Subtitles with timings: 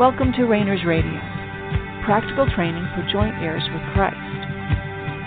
[0.00, 1.20] Welcome to Rainers Radio,
[2.06, 4.16] practical training for joint heirs with Christ,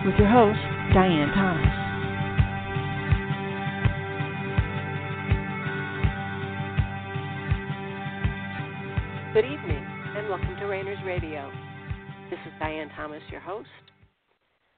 [0.04, 0.58] with your host,
[0.96, 1.70] Diane Thomas.
[9.36, 9.86] Good evening,
[10.18, 11.52] and welcome to Rainers Radio.
[12.32, 13.70] This is Diane Thomas, your host.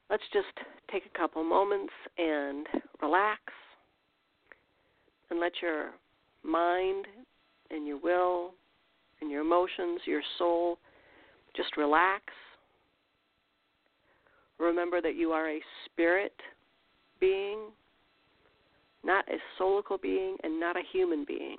[0.09, 0.59] Let's just
[0.91, 2.67] take a couple moments and
[3.01, 3.39] relax
[5.29, 5.91] and let your
[6.43, 7.05] mind
[7.71, 8.55] and your will
[9.21, 10.77] and your emotions, your soul,
[11.55, 12.23] just relax.
[14.59, 16.33] Remember that you are a spirit
[17.19, 17.59] being,
[19.03, 21.57] not a soulical being, and not a human being,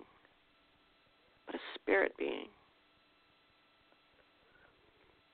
[1.46, 2.46] but a spirit being.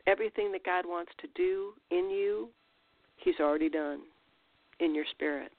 [0.07, 2.49] Everything that God wants to do in you,
[3.17, 4.01] He's already done
[4.81, 5.53] in your spirit.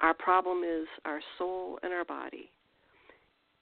[0.00, 2.50] Our problem is our soul and our body.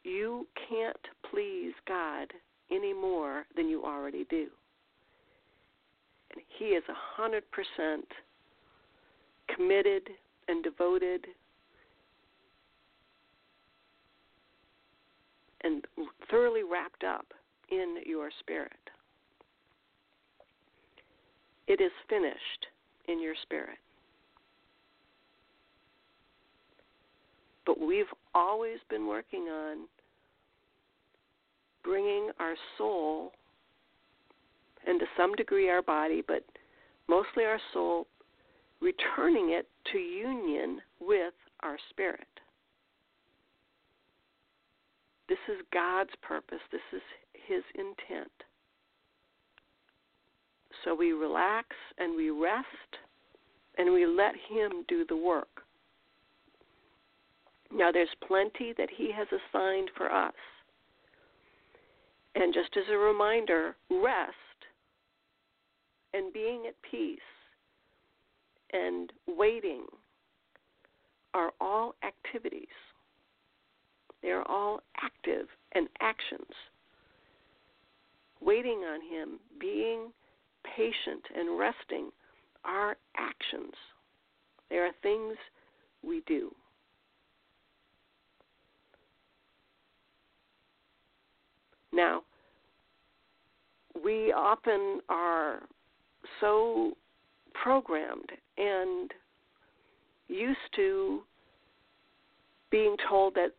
[0.06, 0.96] You can't
[1.28, 2.32] please God
[2.70, 4.46] any more than you already do.
[6.32, 7.40] And He is a 100%
[9.52, 10.02] committed
[10.46, 11.26] and devoted
[15.64, 15.84] and
[16.30, 17.26] thoroughly wrapped up
[17.72, 18.70] in your spirit.
[21.66, 22.66] It is finished
[23.08, 23.78] in your spirit.
[27.64, 29.88] But we've always been working on
[31.86, 33.32] bringing our soul,
[34.86, 36.44] and to some degree our body, but
[37.08, 38.08] mostly our soul,
[38.80, 42.26] returning it to union with our spirit.
[45.28, 47.02] This is God's purpose, this is
[47.46, 48.30] His intent.
[50.84, 52.66] So we relax and we rest
[53.78, 55.62] and we let Him do the work.
[57.72, 60.34] Now, there's plenty that He has assigned for us.
[62.36, 64.34] And just as a reminder, rest
[66.12, 67.18] and being at peace
[68.72, 69.86] and waiting
[71.32, 72.66] are all activities.
[74.22, 76.50] They are all active and actions.
[78.42, 80.12] Waiting on Him, being
[80.76, 82.10] patient and resting
[82.66, 83.72] are actions.
[84.68, 85.36] They are things
[86.02, 86.54] we do.
[91.96, 92.22] Now,
[94.04, 95.62] we often are
[96.42, 96.92] so
[97.54, 99.10] programmed and
[100.28, 101.22] used to
[102.70, 103.52] being told that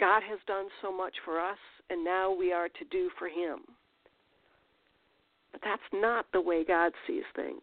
[0.00, 1.58] God has done so much for us
[1.90, 3.58] and now we are to do for Him.
[5.52, 7.60] But that's not the way God sees things.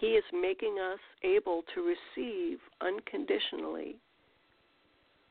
[0.00, 3.96] He is making us able to receive unconditionally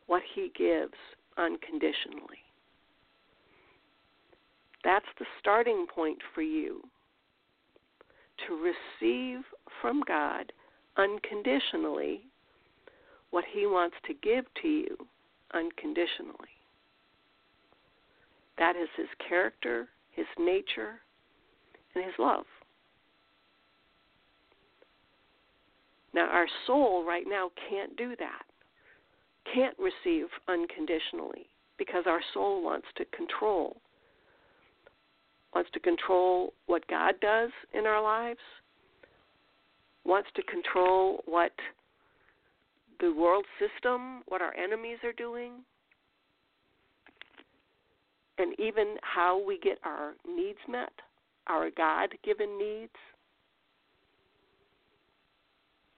[0.08, 0.94] what He gives
[1.38, 2.40] unconditionally.
[4.84, 6.82] That's the starting point for you
[8.48, 9.44] to receive
[9.82, 10.52] from God
[10.98, 12.22] unconditionally
[13.30, 14.98] what He wants to give to you
[15.54, 16.36] unconditionally.
[18.58, 21.00] That is His character, His nature,
[21.96, 22.46] and His love.
[26.14, 28.44] Now, our soul right now can't do that
[29.54, 31.48] can't receive unconditionally
[31.78, 33.78] because our soul wants to control
[35.54, 38.40] wants to control what God does in our lives,
[40.06, 41.52] wants to control what
[43.00, 45.54] the world system, what our enemies are doing,
[48.38, 50.94] and even how we get our needs met,
[51.48, 52.92] our God given needs.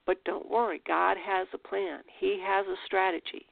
[0.06, 2.00] But don't worry, God has a plan.
[2.18, 3.46] He has a strategy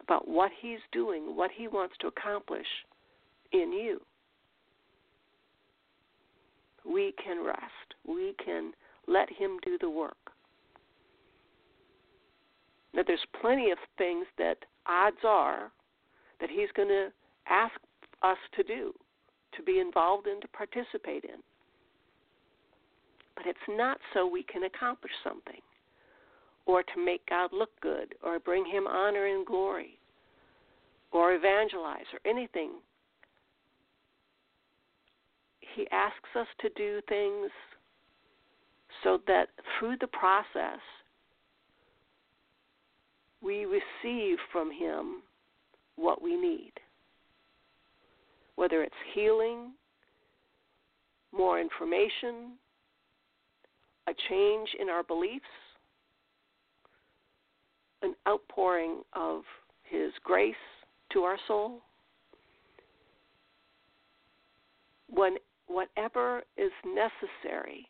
[0.00, 2.66] about what He's doing, what He wants to accomplish
[3.52, 4.00] in you.
[6.84, 7.94] We can rest.
[8.06, 8.72] We can
[9.06, 10.16] let Him do the work.
[12.94, 14.56] Now, there's plenty of things that
[14.86, 15.70] odds are
[16.40, 17.08] that He's going to
[17.48, 17.74] ask
[18.22, 18.94] us to do,
[19.54, 21.40] to be involved in, to participate in
[23.40, 25.60] but it's not so we can accomplish something
[26.66, 29.98] or to make God look good or bring him honor and glory
[31.10, 32.72] or evangelize or anything.
[35.74, 37.50] He asks us to do things
[39.02, 39.48] so that
[39.78, 40.80] through the process
[43.42, 45.22] we receive from him
[45.96, 46.72] what we need.
[48.56, 49.72] Whether it's healing,
[51.32, 52.58] more information,
[54.10, 55.44] a change in our beliefs,
[58.02, 59.42] an outpouring of
[59.84, 60.54] His grace
[61.12, 61.80] to our soul.
[65.08, 65.36] When
[65.66, 67.86] whatever is necessary,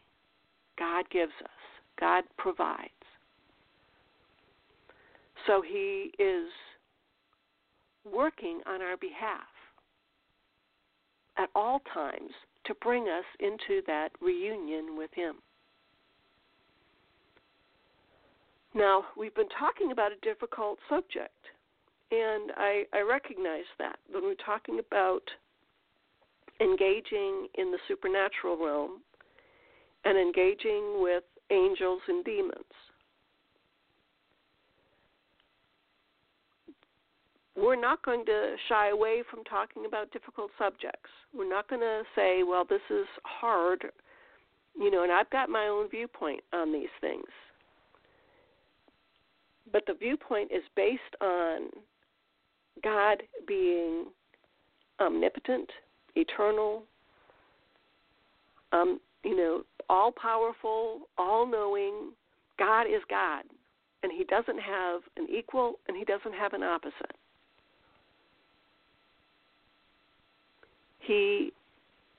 [0.78, 1.50] God gives us.
[1.98, 2.90] God provides.
[5.46, 6.48] So He is
[8.10, 9.40] working on our behalf
[11.38, 12.30] at all times
[12.66, 15.36] to bring us into that reunion with Him.
[18.74, 21.34] Now, we've been talking about a difficult subject,
[22.12, 25.22] and I, I recognize that when we're talking about
[26.60, 29.00] engaging in the supernatural realm
[30.04, 32.54] and engaging with angels and demons.
[37.56, 41.10] We're not going to shy away from talking about difficult subjects.
[41.34, 43.84] We're not going to say, well, this is hard,
[44.78, 47.26] you know, and I've got my own viewpoint on these things
[49.72, 51.68] but the viewpoint is based on
[52.82, 54.06] God being
[55.00, 55.68] omnipotent,
[56.14, 56.84] eternal,
[58.72, 62.12] um, you know, all powerful, all knowing.
[62.58, 63.44] God is God,
[64.02, 67.16] and He doesn't have an equal and He doesn't have an opposite.
[71.00, 71.52] He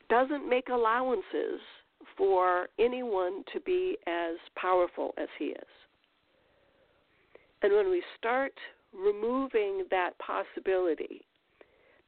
[0.10, 1.62] doesn't make allowances
[2.18, 5.81] for anyone to be as powerful as He is.
[7.62, 8.54] And when we start
[8.94, 11.22] removing that possibility,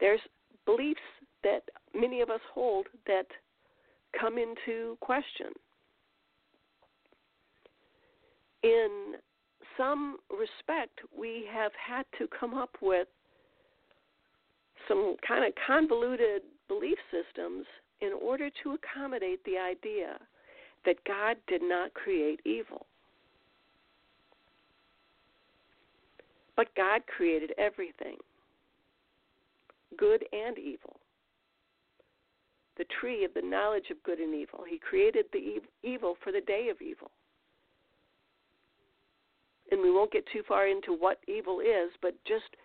[0.00, 0.20] there's
[0.66, 1.00] beliefs
[1.42, 1.62] that
[1.94, 3.26] many of us hold that
[4.18, 5.48] come into question.
[8.62, 9.14] In
[9.76, 13.08] some respect, we have had to come up with
[14.88, 17.66] some kind of convoluted belief systems
[18.00, 20.18] in order to accommodate the idea
[20.84, 22.86] that God did not create evil.
[26.56, 28.16] But God created everything,
[29.96, 31.00] good and evil.
[32.76, 34.64] The tree of the knowledge of good and evil.
[34.68, 37.10] He created the evil for the day of evil.
[39.70, 42.56] And we won't get too far into what evil is, but just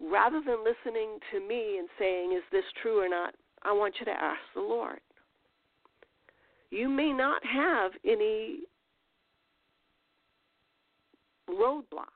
[0.00, 4.06] rather than listening to me and saying, is this true or not, I want you
[4.06, 5.00] to ask the Lord.
[6.70, 8.60] You may not have any
[11.48, 12.14] roadblock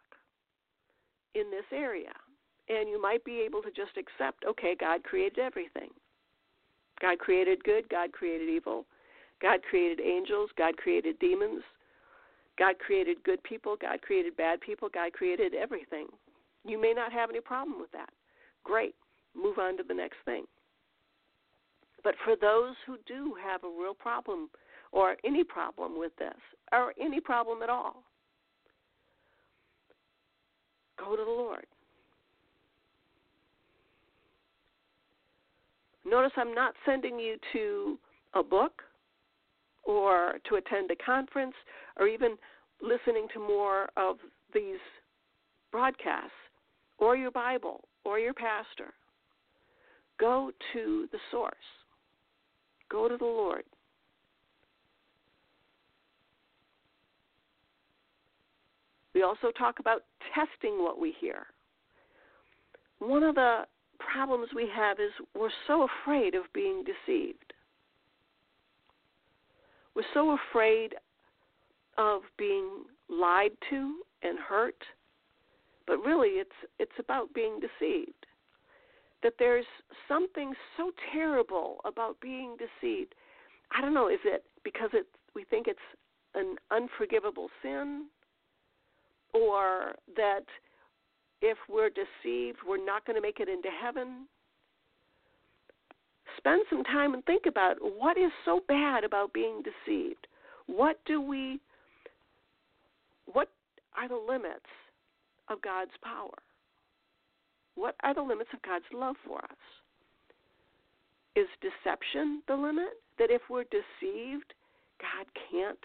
[1.34, 2.12] in this area.
[2.68, 5.90] And you might be able to just accept, okay, God created everything.
[7.00, 8.86] God created good, God created evil.
[9.42, 11.62] God created angels, God created demons.
[12.58, 16.06] God created good people, God created bad people, God created everything.
[16.64, 18.10] You may not have any problem with that.
[18.62, 18.94] Great.
[19.34, 20.44] Move on to the next thing.
[22.04, 24.50] But for those who do have a real problem
[24.92, 26.36] or any problem with this,
[26.72, 28.04] or any problem at all,
[30.98, 31.66] Go to the Lord.
[36.04, 37.98] Notice I'm not sending you to
[38.34, 38.82] a book
[39.84, 41.54] or to attend a conference
[41.98, 42.36] or even
[42.82, 44.16] listening to more of
[44.52, 44.78] these
[45.72, 46.30] broadcasts
[46.98, 48.92] or your Bible or your pastor.
[50.20, 51.54] Go to the source.
[52.90, 53.64] Go to the Lord.
[59.14, 60.02] We also talk about
[60.34, 61.46] testing what we hear.
[62.98, 63.62] One of the
[63.98, 67.52] problems we have is we're so afraid of being deceived.
[69.94, 70.94] We're so afraid
[71.96, 74.82] of being lied to and hurt,
[75.86, 78.26] but really it's it's about being deceived.
[79.22, 79.66] That there's
[80.08, 83.14] something so terrible about being deceived.
[83.76, 85.78] I don't know, is it because it we think it's
[86.34, 88.06] an unforgivable sin?
[89.34, 90.44] Or that
[91.42, 94.26] if we're deceived, we're not going to make it into heaven.
[96.38, 100.26] Spend some time and think about what is so bad about being deceived.
[100.66, 101.60] What do we
[103.26, 103.48] what
[103.96, 104.66] are the limits
[105.48, 106.34] of God's power?
[107.74, 109.56] What are the limits of God's love for us?
[111.36, 113.00] Is deception the limit?
[113.18, 114.54] That if we're deceived,
[115.00, 115.78] God can't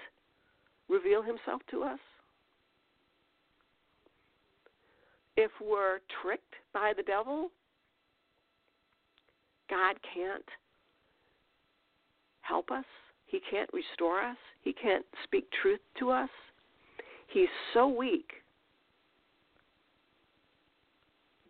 [0.87, 1.99] reveal himself to us?
[5.39, 7.49] If we're tricked by the devil,
[9.69, 10.43] God can't
[12.41, 12.83] help us.
[13.25, 14.35] He can't restore us.
[14.61, 16.29] He can't speak truth to us.
[17.27, 18.29] He's so weak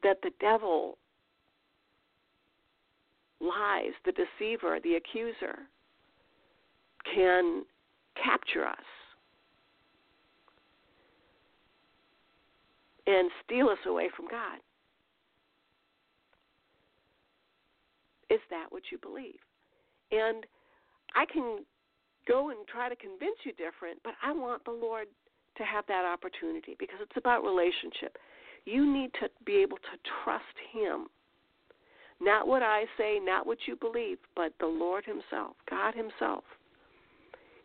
[0.03, 0.99] that the devil
[3.41, 5.57] lies, the deceiver, the accuser,
[7.15, 7.63] can
[8.23, 8.77] capture us
[13.09, 14.59] and steal us away from God.
[18.29, 19.39] Is that what you believe?
[20.11, 20.45] And
[21.15, 21.65] I can
[22.27, 25.07] go and try to convince you different, but I want the Lord
[25.57, 28.17] to have that opportunity because it's about relationship.
[28.65, 31.07] You need to be able to trust Him.
[32.21, 36.43] Not what I say, not what you believe, but the Lord Himself, God Himself.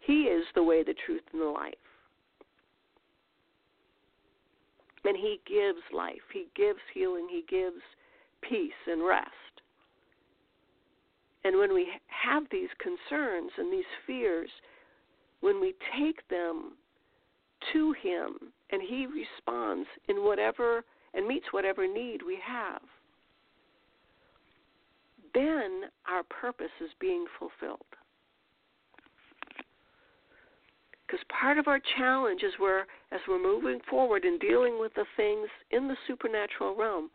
[0.01, 1.75] He is the way, the truth, and the life.
[5.05, 7.83] And He gives life, He gives healing, He gives
[8.43, 9.31] peace and rest.
[11.45, 14.49] And when we have these concerns and these fears,
[15.41, 16.73] when we take them
[17.73, 22.81] to Him and He responds in whatever and meets whatever need we have,
[25.35, 27.81] then our purpose is being fulfilled.
[31.07, 35.05] Because part of our challenge is where, as we're moving forward and dealing with the
[35.17, 37.11] things in the supernatural realm,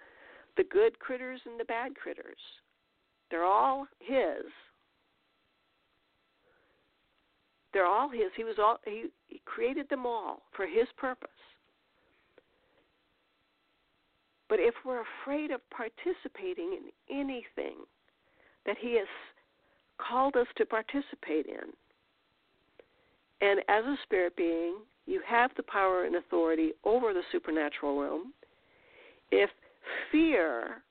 [0.58, 2.38] the good critters and the bad critters,
[3.32, 4.46] they're all His.
[7.74, 8.32] They're all His.
[8.36, 11.30] He was all He, he created them all for His purpose.
[14.50, 17.78] But if we're afraid of participating in anything
[18.66, 19.08] that He has
[19.98, 21.74] called us to participate in,
[23.42, 28.34] and as a spirit being, you have the power and authority over the supernatural realm.
[29.32, 29.50] If
[30.12, 30.84] fear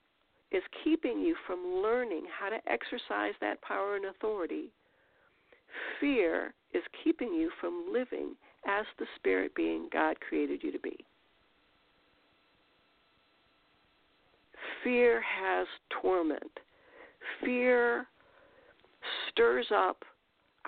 [0.50, 4.71] is keeping you from learning how to exercise that power and authority,
[6.00, 8.35] fear is keeping you from living
[8.67, 10.97] as the spirit being God created you to be.
[14.83, 15.67] Fear has
[16.02, 16.50] torment.
[17.45, 18.07] Fear
[19.28, 20.05] stirs up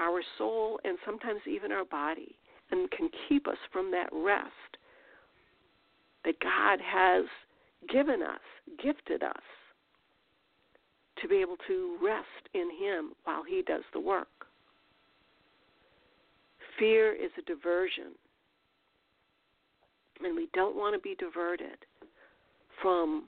[0.00, 2.36] our soul and sometimes even our body
[2.70, 4.76] and can keep us from that rest
[6.24, 7.24] that God has
[7.88, 8.40] given us,
[8.82, 9.42] gifted us
[11.20, 14.28] to be able to rest in Him while He does the work.
[16.78, 18.12] Fear is a diversion,
[20.24, 21.76] and we don't want to be diverted
[22.80, 23.24] from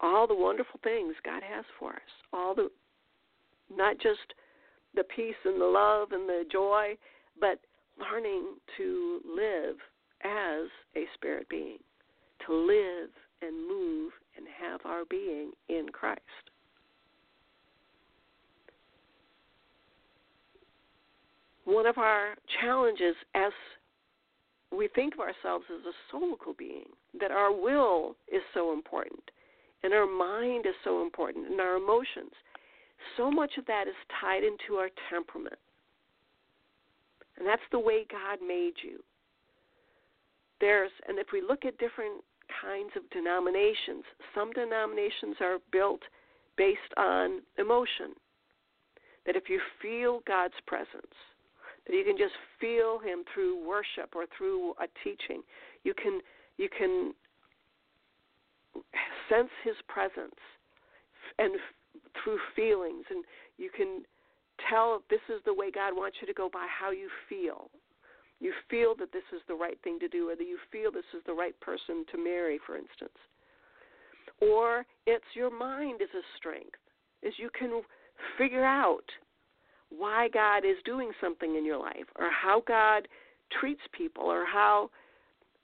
[0.00, 2.00] all the wonderful things God has for us.
[2.32, 2.68] All the,
[3.74, 4.34] not just
[4.94, 6.96] the peace and the love and the joy,
[7.40, 7.60] but
[7.98, 8.44] learning
[8.76, 9.76] to live
[10.24, 11.78] as a spirit being,
[12.46, 13.10] to live
[13.42, 16.20] and move and have our being in Christ.
[21.64, 23.52] one of our challenges as
[24.76, 26.86] we think of ourselves as a soulical being,
[27.20, 29.22] that our will is so important,
[29.82, 32.32] and our mind is so important, and our emotions.
[33.16, 35.58] So much of that is tied into our temperament.
[37.38, 39.00] And that's the way God made you.
[40.60, 42.22] There's, and if we look at different
[42.60, 44.04] kinds of denominations,
[44.34, 46.02] some denominations are built
[46.56, 48.14] based on emotion.
[49.26, 51.14] That if you feel God's presence,
[51.86, 55.42] that you can just feel him through worship or through a teaching.
[55.84, 56.20] You can
[56.58, 57.14] you can
[59.28, 60.38] sense his presence
[61.38, 61.54] and
[62.22, 63.24] through feelings and
[63.58, 64.02] you can
[64.70, 67.70] tell this is the way God wants you to go by how you feel.
[68.40, 71.04] You feel that this is the right thing to do, or that you feel this
[71.14, 73.16] is the right person to marry, for instance.
[74.40, 76.80] Or it's your mind is a strength,
[77.22, 77.82] is you can
[78.36, 79.04] figure out
[79.96, 83.06] why God is doing something in your life or how God
[83.60, 84.90] treats people or how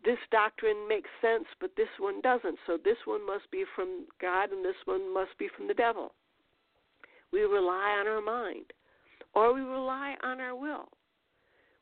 [0.05, 2.59] this doctrine makes sense but this one doesn't.
[2.67, 6.13] So this one must be from God and this one must be from the devil.
[7.33, 8.73] We rely on our mind
[9.35, 10.89] or we rely on our will,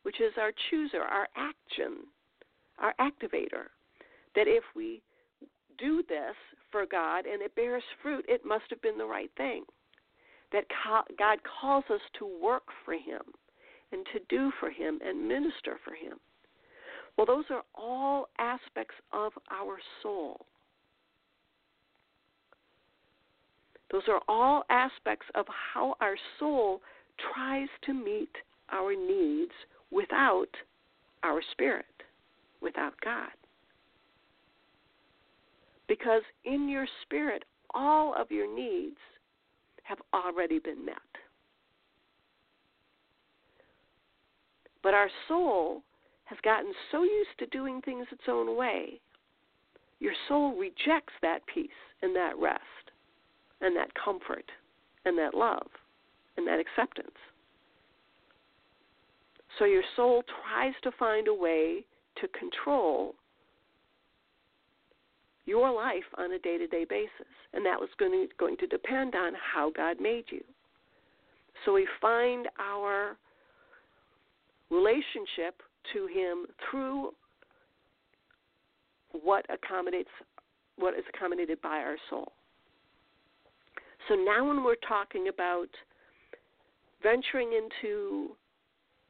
[0.02, 1.98] which is our chooser, our action,
[2.78, 3.68] our activator.
[4.34, 5.02] That if we
[5.78, 6.34] do this
[6.70, 9.64] for God and it bears fruit, it must have been the right thing
[10.52, 10.64] that
[11.18, 13.22] God calls us to work for Him
[13.92, 16.18] and to do for Him and minister for Him.
[17.16, 20.46] Well, those are all aspects of our soul.
[23.90, 26.82] Those are all aspects of how our soul
[27.32, 28.30] tries to meet
[28.70, 29.52] our needs
[29.90, 30.48] without
[31.22, 31.84] our spirit,
[32.60, 33.30] without God.
[35.88, 38.96] Because in your spirit, all of your needs
[39.84, 40.96] have already been met.
[44.82, 45.82] But our soul
[46.24, 49.00] has gotten so used to doing things its own way,
[50.00, 51.70] your soul rejects that peace
[52.02, 52.85] and that rest
[53.60, 54.44] and that comfort
[55.04, 55.66] and that love
[56.36, 57.16] and that acceptance.
[59.58, 61.84] So your soul tries to find a way
[62.20, 63.14] to control
[65.46, 67.32] your life on a day to day basis.
[67.54, 70.42] And that was going to, going to depend on how God made you.
[71.64, 73.16] So we find our
[74.70, 75.62] relationship
[75.94, 77.10] to Him through
[79.22, 80.10] what accommodates
[80.78, 82.32] what is accommodated by our soul.
[84.08, 85.68] So now when we're talking about
[87.02, 88.30] venturing into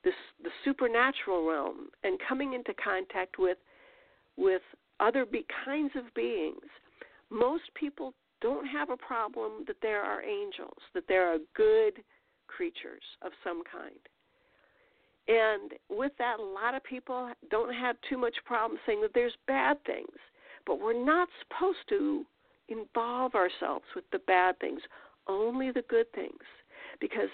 [0.04, 3.58] this, the supernatural realm and coming into contact with
[4.36, 4.62] with
[5.00, 6.68] other be- kinds of beings,
[7.30, 12.02] most people don't have a problem that there are angels, that there are good
[12.46, 13.98] creatures of some kind.
[15.28, 19.36] And with that, a lot of people don't have too much problem saying that there's
[19.48, 20.16] bad things.
[20.66, 22.24] But we're not supposed to
[22.68, 24.80] involve ourselves with the bad things,
[25.28, 26.42] only the good things.
[27.00, 27.28] Because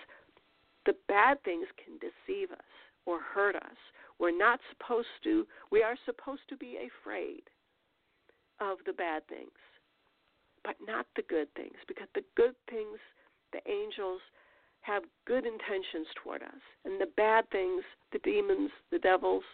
[0.86, 2.58] the bad things can deceive us
[3.06, 3.76] or hurt us.
[4.18, 7.42] We're not supposed to, we are supposed to be afraid
[8.60, 9.50] of the bad things,
[10.64, 12.98] but not the good things, because the good things,
[13.52, 14.20] the angels,
[14.82, 19.44] have good intentions toward us, and the bad things, the demons, the devils,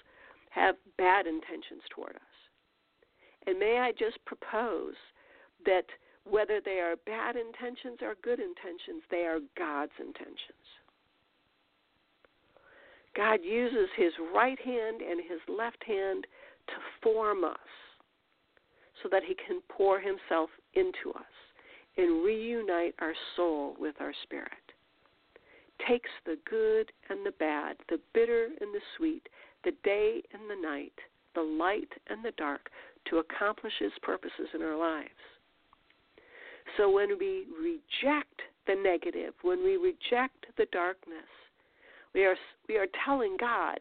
[0.50, 2.22] have bad intentions toward us.
[3.46, 4.94] And may I just propose
[5.64, 5.84] that
[6.24, 10.66] whether they are bad intentions or good intentions, they are God's intentions.
[13.16, 16.26] God uses his right hand and his left hand
[16.68, 17.56] to form us
[19.02, 21.24] so that he can pour himself into us
[21.96, 24.52] and reunite our soul with our spirit.
[25.88, 29.28] Takes the good and the bad, the bitter and the sweet,
[29.64, 30.92] the day and the night,
[31.34, 32.70] the light and the dark
[33.10, 35.08] to accomplish his purposes in our lives.
[36.76, 41.28] So when we reject the negative, when we reject the darkness,
[42.14, 42.36] we are
[42.68, 43.78] we are telling God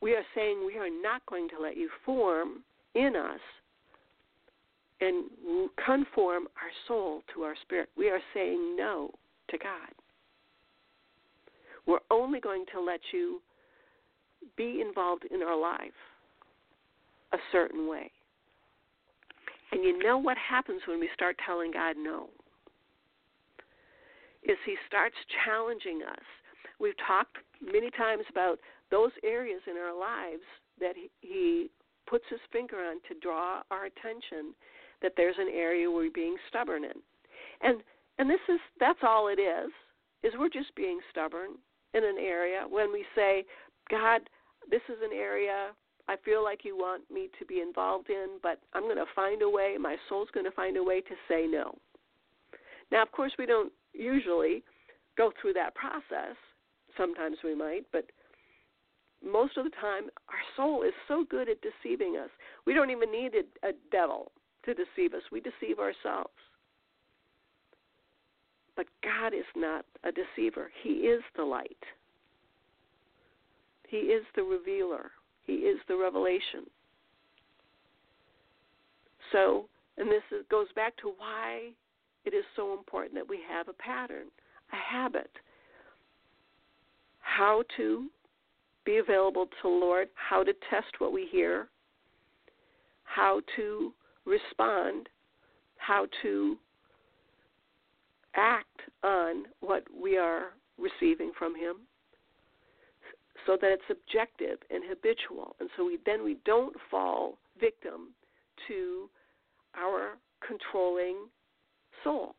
[0.00, 2.62] we are saying we are not going to let you form
[2.94, 3.40] in us
[5.00, 5.24] and
[5.84, 7.88] conform our soul to our spirit.
[7.96, 9.10] We are saying no
[9.50, 9.90] to God.
[11.86, 13.40] We're only going to let you
[14.56, 15.92] be involved in our life
[17.32, 18.10] a certain way.
[19.72, 22.28] And you know what happens when we start telling God no?
[24.42, 26.24] Is He starts challenging us.
[26.78, 28.58] We've talked many times about
[28.90, 30.42] those areas in our lives
[30.80, 31.70] that He
[32.08, 34.54] puts His finger on to draw our attention
[35.02, 36.98] that there's an area we're being stubborn in.
[37.62, 37.82] And
[38.18, 39.70] and this is that's all it is,
[40.22, 41.50] is we're just being stubborn
[41.94, 43.44] in an area when we say,
[43.90, 44.22] God,
[44.70, 45.70] this is an area
[46.10, 49.42] I feel like you want me to be involved in, but I'm going to find
[49.42, 51.78] a way, my soul's going to find a way to say no.
[52.90, 54.64] Now, of course, we don't usually
[55.16, 56.34] go through that process.
[56.96, 58.06] Sometimes we might, but
[59.24, 62.30] most of the time, our soul is so good at deceiving us.
[62.66, 64.32] We don't even need a, a devil
[64.64, 66.34] to deceive us, we deceive ourselves.
[68.74, 71.84] But God is not a deceiver, He is the light,
[73.88, 75.12] He is the revealer.
[75.46, 76.66] He is the revelation.
[79.32, 81.70] So, and this is, goes back to why
[82.24, 84.26] it is so important that we have a pattern,
[84.72, 85.30] a habit.
[87.20, 88.08] How to
[88.84, 91.68] be available to Lord, how to test what we hear,
[93.04, 93.92] how to
[94.24, 95.08] respond,
[95.76, 96.56] how to
[98.34, 101.76] act on what we are receiving from Him
[103.46, 105.56] so that it's objective and habitual.
[105.60, 108.14] And so we then we don't fall victim
[108.68, 109.08] to
[109.76, 111.26] our controlling
[112.04, 112.34] soul.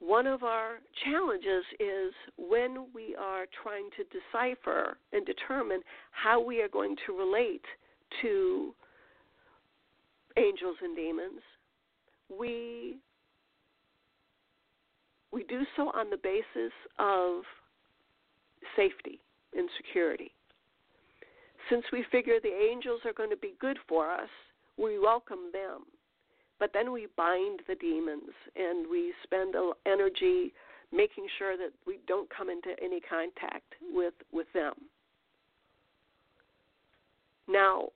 [0.00, 6.62] One of our challenges is when we are trying to decipher and determine how we
[6.62, 7.64] are going to relate
[8.22, 8.74] to
[10.38, 11.40] angels and demons,
[12.30, 12.96] we
[15.32, 17.42] we do so on the basis of
[18.76, 19.20] safety
[19.54, 20.32] and security.
[21.68, 24.28] Since we figure the angels are going to be good for us,
[24.76, 25.82] we welcome them.
[26.58, 29.54] But then we bind the demons and we spend
[29.86, 30.52] energy
[30.92, 34.74] making sure that we don't come into any contact with, with them.
[37.48, 37.88] Now,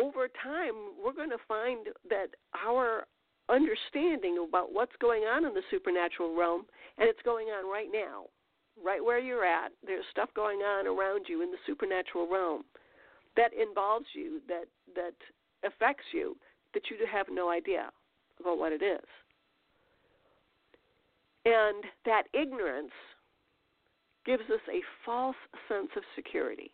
[0.00, 2.28] over time, we're going to find that
[2.66, 3.06] our
[3.48, 6.64] understanding about what's going on in the supernatural realm,
[6.98, 8.24] and it's going on right now,
[8.82, 9.72] right where you're at.
[9.86, 12.64] There's stuff going on around you in the supernatural realm
[13.36, 15.14] that involves you, that that
[15.64, 16.36] affects you,
[16.74, 17.90] that you have no idea
[18.40, 19.04] about what it is.
[21.44, 22.90] And that ignorance
[24.24, 25.36] gives us a false
[25.68, 26.72] sense of security.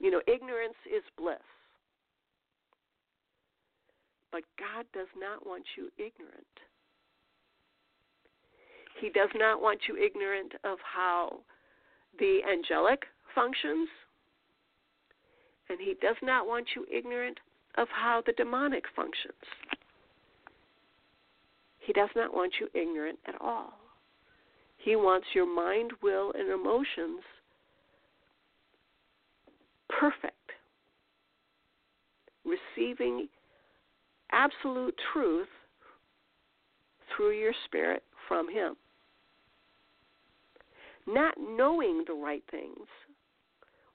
[0.00, 1.38] You know, ignorance is bliss.
[4.30, 6.46] But God does not want you ignorant.
[9.00, 11.38] He does not want you ignorant of how
[12.18, 13.88] the angelic functions,
[15.68, 17.38] and He does not want you ignorant
[17.76, 19.34] of how the demonic functions.
[21.78, 23.72] He does not want you ignorant at all.
[24.78, 27.22] He wants your mind, will, and emotions
[29.88, 30.34] perfect,
[32.44, 33.28] receiving
[34.32, 35.48] absolute truth
[37.16, 38.76] through your spirit from Him.
[41.06, 42.86] Not knowing the right things,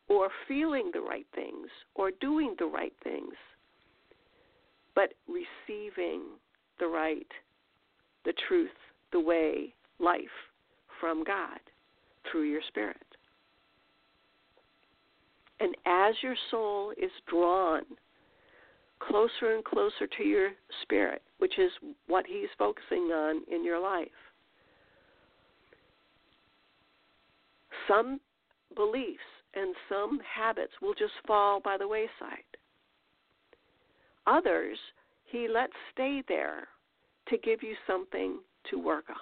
[0.09, 3.33] or feeling the right things, or doing the right things,
[4.95, 6.23] but receiving
[6.79, 7.27] the right,
[8.25, 8.69] the truth,
[9.11, 10.23] the way, life
[10.99, 11.59] from God
[12.31, 12.97] through your spirit.
[15.59, 17.83] And as your soul is drawn
[19.07, 20.49] closer and closer to your
[20.81, 21.71] spirit, which is
[22.07, 24.07] what he's focusing on in your life,
[27.87, 28.19] some
[28.75, 29.19] beliefs
[29.55, 32.43] and some habits will just fall by the wayside.
[34.25, 34.77] Others,
[35.25, 36.67] he lets stay there
[37.27, 38.39] to give you something
[38.69, 39.15] to work on.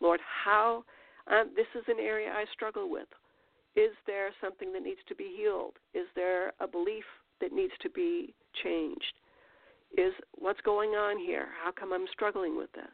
[0.00, 0.84] Lord, how
[1.30, 3.08] um, this is an area I struggle with.
[3.74, 5.74] Is there something that needs to be healed?
[5.94, 7.04] Is there a belief
[7.40, 9.14] that needs to be changed?
[9.96, 11.48] Is what's going on here?
[11.64, 12.84] How come I'm struggling with this?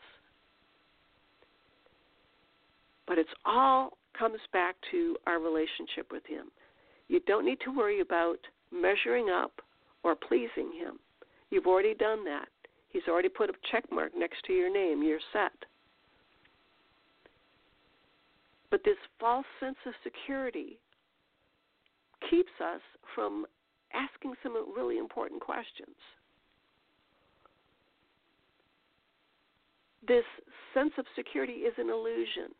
[3.06, 6.46] But it's all comes back to our relationship with Him.
[7.08, 8.38] You don't need to worry about
[8.72, 9.52] measuring up
[10.02, 10.98] or pleasing Him.
[11.50, 12.48] You've already done that.
[12.88, 15.02] He's already put a check mark next to your name.
[15.02, 15.52] You're set.
[18.70, 20.78] But this false sense of security
[22.30, 22.80] keeps us
[23.14, 23.46] from
[23.94, 25.96] asking some really important questions.
[30.06, 30.24] This
[30.74, 32.52] sense of security is an illusion.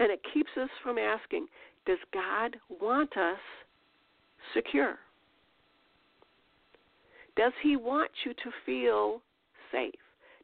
[0.00, 1.46] And it keeps us from asking
[1.84, 3.40] Does God want us
[4.54, 4.96] secure?
[7.36, 9.20] Does He want you to feel
[9.70, 9.92] safe?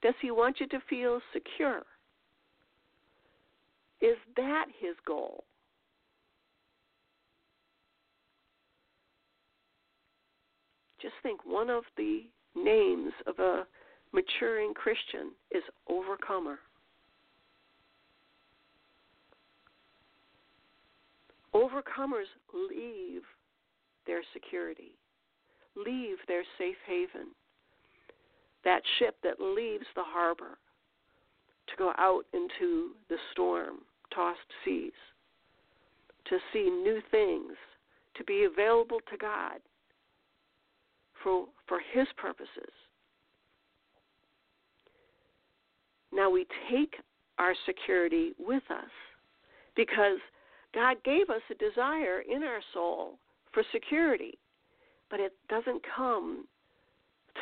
[0.02, 1.82] Does He want you to feel secure?
[4.00, 5.44] Is that his goal?
[11.00, 12.22] Just think one of the
[12.56, 13.66] names of a
[14.12, 16.58] maturing Christian is overcomer.
[21.54, 23.22] Overcomers leave
[24.06, 24.92] their security,
[25.76, 27.28] leave their safe haven,
[28.64, 30.58] that ship that leaves the harbor
[31.68, 33.78] to go out into the storm
[34.14, 34.92] tossed seas,
[36.28, 37.52] to see new things,
[38.16, 39.60] to be available to God
[41.22, 42.72] for, for His purposes.
[46.12, 46.94] Now we take
[47.38, 48.90] our security with us
[49.76, 50.18] because
[50.74, 53.18] God gave us a desire in our soul
[53.52, 54.38] for security,
[55.10, 56.46] but it doesn't come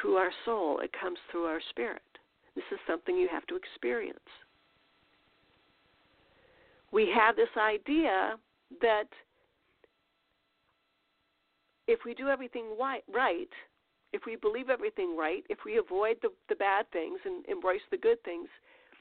[0.01, 2.03] through our soul, it comes through our spirit.
[2.55, 4.19] This is something you have to experience.
[6.93, 8.37] We have this idea
[8.81, 9.09] that
[11.87, 13.49] if we do everything right,
[14.13, 17.97] if we believe everything right, if we avoid the, the bad things and embrace the
[17.97, 18.49] good things,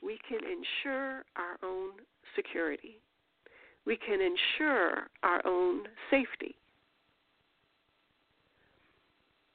[0.04, 1.92] we can ensure our own
[2.36, 3.00] security.
[3.86, 6.56] We can ensure our own safety.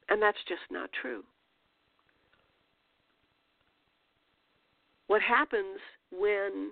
[0.08, 1.22] And that's just not true.
[5.10, 5.80] what happens
[6.12, 6.70] when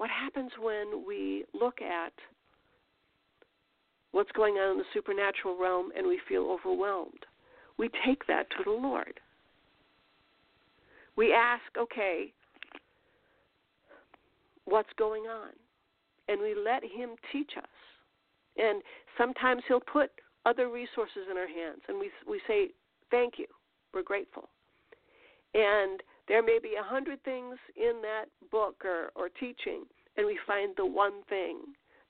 [0.00, 2.14] what happens when we look at
[4.12, 7.26] what's going on in the supernatural realm and we feel overwhelmed.
[7.76, 9.20] We take that to the Lord.
[11.18, 12.32] We ask, okay,
[14.64, 15.50] what's going on?
[16.28, 17.68] And we let Him teach us.
[18.56, 18.80] And
[19.18, 20.10] sometimes He'll put
[20.46, 22.68] other resources in our hands, and we, we say,
[23.10, 23.44] thank you.
[23.92, 24.48] We're grateful.
[25.52, 29.82] And there may be a hundred things in that book or, or teaching,
[30.16, 31.58] and we find the one thing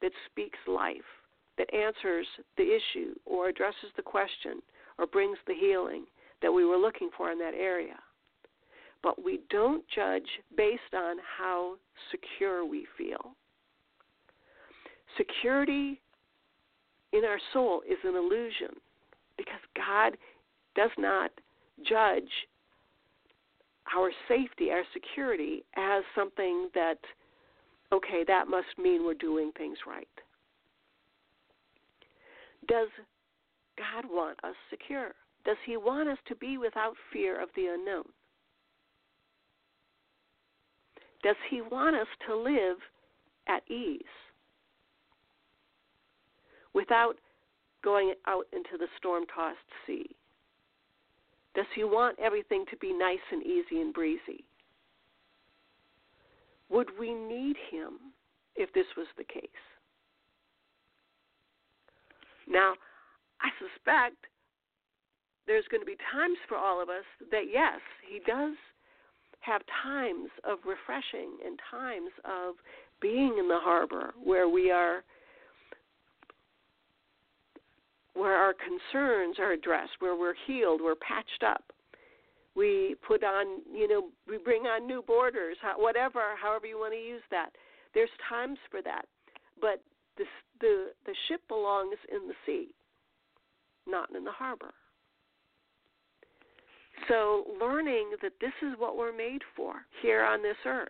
[0.03, 1.09] that speaks life,
[1.57, 2.27] that answers
[2.59, 4.61] the issue or addresses the question
[4.99, 6.05] or brings the healing
[6.43, 7.97] that we were looking for in that area.
[9.03, 11.77] But we don't judge based on how
[12.11, 13.35] secure we feel.
[15.17, 15.99] Security
[17.15, 18.77] in our soul is an illusion
[19.39, 20.19] because God
[20.77, 21.31] does not
[21.89, 22.29] judge
[23.97, 26.99] our safety, our security, as something that
[27.93, 30.07] okay, that must mean we're doing things right.
[32.69, 32.89] Does
[33.77, 35.13] God want us secure?
[35.45, 38.05] Does He want us to be without fear of the unknown?
[41.23, 42.77] Does He want us to live
[43.49, 44.03] at ease
[46.75, 47.17] without
[47.83, 50.07] going out into the storm tossed sea?
[51.55, 54.45] Does He want everything to be nice and easy and breezy?
[56.69, 57.95] Would we need Him
[58.57, 59.49] if this was the case?
[62.49, 62.75] Now,
[63.41, 64.17] I suspect
[65.47, 68.55] there's going to be times for all of us that, yes, He does
[69.41, 72.55] have times of refreshing and times of
[73.01, 75.03] being in the harbor where we are
[78.21, 81.65] where our concerns are addressed, where we're healed, we're patched up.
[82.55, 87.01] We put on, you know, we bring on new borders, whatever, however you want to
[87.01, 87.49] use that.
[87.95, 89.07] There's times for that,
[89.59, 89.83] but
[90.19, 90.25] the
[90.61, 92.69] the the ship belongs in the sea,
[93.87, 94.75] not in the harbor.
[97.09, 100.89] So, learning that this is what we're made for here on this earth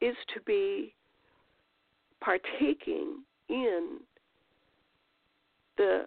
[0.00, 0.94] is to be
[2.20, 4.00] partaking in
[5.78, 6.02] the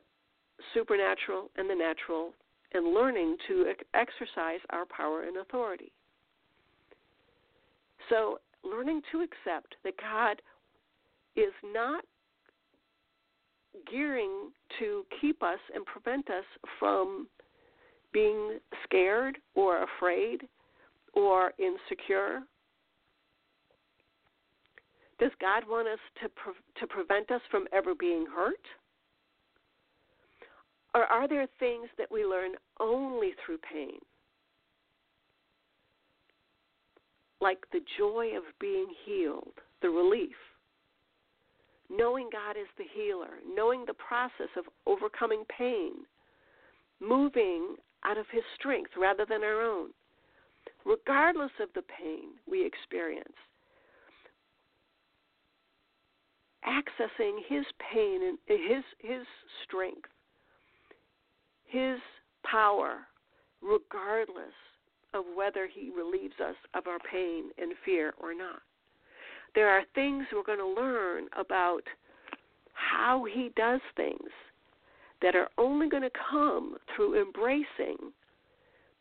[0.74, 2.34] supernatural and the natural
[2.74, 5.92] and learning to exercise our power and authority.
[8.10, 10.42] So, learning to accept that God
[11.36, 12.04] is not
[13.90, 16.46] gearing to keep us and prevent us
[16.80, 17.28] from
[18.14, 20.42] being scared or afraid
[21.14, 22.42] or insecure?
[25.20, 28.66] Does God want us to pre- to prevent us from ever being hurt?
[30.94, 34.00] Or are there things that we learn only through pain?
[37.40, 40.36] Like the joy of being healed, the relief.
[41.90, 45.92] Knowing God is the healer, knowing the process of overcoming pain,
[47.00, 47.76] moving
[48.06, 49.90] out of His strength rather than our own,
[50.86, 53.36] regardless of the pain we experience.
[56.66, 59.26] Accessing His pain and His His
[59.64, 60.10] strength,
[61.72, 62.00] His
[62.44, 62.98] power,
[63.62, 64.54] regardless
[65.14, 68.62] of whether He relieves us of our pain and fear or not.
[69.56, 71.84] There are things we're going to learn about
[72.74, 74.30] how He does things
[75.22, 78.12] that are only going to come through embracing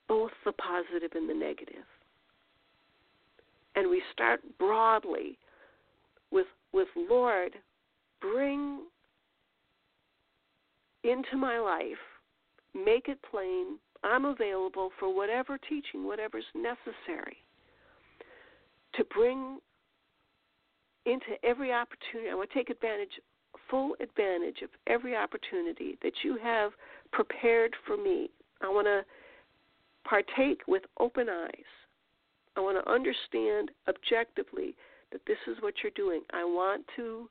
[0.08, 1.84] both the positive and the negative.
[3.74, 5.38] And we start broadly
[6.30, 7.52] with with Lord,
[8.20, 8.82] bring
[11.02, 11.98] into my life,
[12.74, 13.78] make it plain.
[14.02, 17.36] I'm available for whatever teaching, whatever's necessary
[18.94, 19.58] to bring
[21.06, 22.30] into every opportunity.
[22.30, 23.20] I want to take advantage
[23.68, 26.72] full advantage of every opportunity that you have
[27.12, 28.30] prepared for me.
[28.60, 29.02] I want to
[30.08, 31.70] partake with open eyes.
[32.56, 34.74] I want to understand objectively
[35.12, 36.22] that this is what you're doing.
[36.32, 37.28] I want to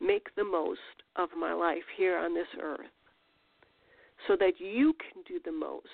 [0.00, 0.80] make the most
[1.16, 2.80] of my life here on this earth
[4.26, 5.86] so that you can do the most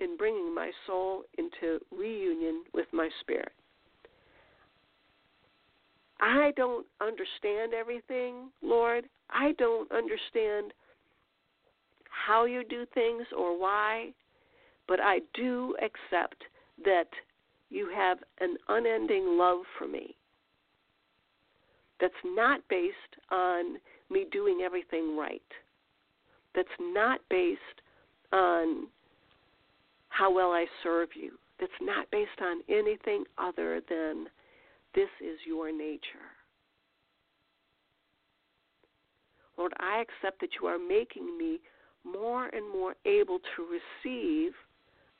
[0.00, 3.52] in bringing my soul into reunion with my spirit.
[6.20, 9.04] I don't understand everything, Lord.
[9.30, 10.72] I don't understand
[12.08, 14.12] how you do things or why,
[14.86, 16.44] but I do accept
[16.84, 17.08] that
[17.70, 20.14] you have an unending love for me
[22.00, 22.94] that's not based
[23.30, 23.76] on
[24.10, 25.40] me doing everything right,
[26.54, 27.58] that's not based
[28.32, 28.86] on
[30.08, 34.26] how well I serve you, that's not based on anything other than
[34.94, 36.28] this is your nature.
[39.56, 41.60] Lord, I accept that you are making me
[42.04, 43.66] more and more able to
[44.04, 44.52] receive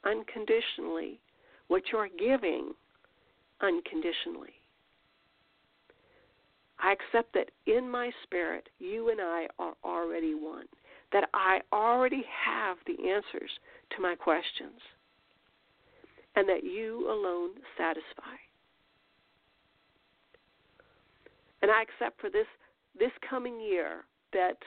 [0.05, 1.21] unconditionally
[1.69, 2.73] what you are giving
[3.61, 4.55] unconditionally.
[6.81, 10.67] I accept that in my spirit, you and I are already one,
[11.13, 13.51] that I already have the answers
[13.97, 14.81] to my questions,
[16.37, 18.37] and that you alone satisfy.
[21.61, 22.47] And I accept for this
[22.99, 24.59] this coming year that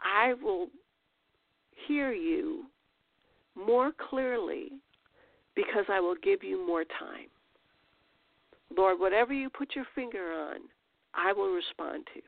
[0.00, 0.68] I will
[1.86, 2.64] hear you
[3.56, 4.72] more clearly
[5.54, 7.28] because I will give you more time.
[8.76, 10.58] Lord, whatever you put your finger on,
[11.14, 12.20] I will respond to.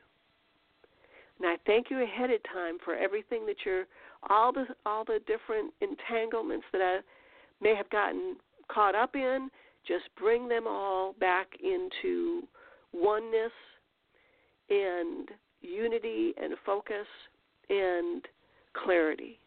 [1.41, 3.85] And I thank you ahead of time for everything that you're
[4.29, 6.99] all the all the different entanglements that I
[7.61, 8.35] may have gotten
[8.71, 9.49] caught up in
[9.87, 12.43] just bring them all back into
[12.93, 13.51] oneness
[14.69, 15.29] and
[15.61, 17.07] unity and focus
[17.69, 18.27] and
[18.73, 19.39] clarity.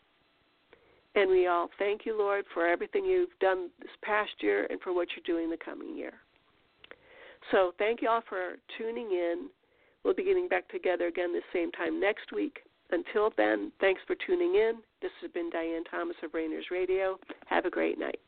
[1.14, 4.92] And we all thank you, Lord, for everything you've done this past year and for
[4.92, 6.14] what you're doing the coming year.
[7.52, 9.48] So thank you all for tuning in.
[10.04, 12.60] We'll be getting back together again the same time next week.
[12.90, 14.74] Until then, thanks for tuning in.
[15.00, 17.18] This has been Diane Thomas of Rainers Radio.
[17.46, 18.20] Have a great night.